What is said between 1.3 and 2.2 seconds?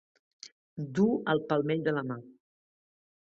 al palmell de la mà.